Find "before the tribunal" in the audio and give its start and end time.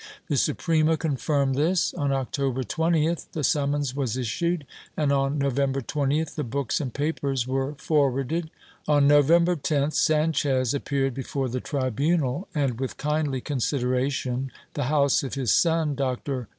11.13-12.47